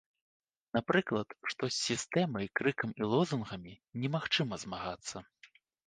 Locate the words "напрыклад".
0.77-1.29